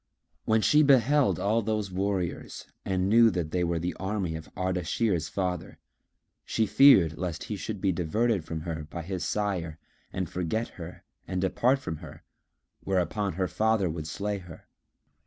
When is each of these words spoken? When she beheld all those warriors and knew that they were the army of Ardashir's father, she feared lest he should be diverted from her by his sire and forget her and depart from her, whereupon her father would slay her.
When 0.45 0.61
she 0.63 0.81
beheld 0.81 1.39
all 1.39 1.61
those 1.61 1.91
warriors 1.91 2.65
and 2.83 3.07
knew 3.07 3.29
that 3.29 3.51
they 3.51 3.63
were 3.63 3.77
the 3.77 3.93
army 3.99 4.35
of 4.35 4.49
Ardashir's 4.57 5.29
father, 5.29 5.77
she 6.43 6.65
feared 6.65 7.19
lest 7.19 7.43
he 7.43 7.55
should 7.55 7.79
be 7.79 7.91
diverted 7.91 8.43
from 8.43 8.61
her 8.61 8.85
by 8.89 9.03
his 9.03 9.23
sire 9.23 9.77
and 10.11 10.27
forget 10.27 10.69
her 10.69 11.03
and 11.27 11.39
depart 11.39 11.77
from 11.77 11.97
her, 11.97 12.23
whereupon 12.83 13.33
her 13.33 13.47
father 13.47 13.91
would 13.91 14.07
slay 14.07 14.39
her. 14.39 14.65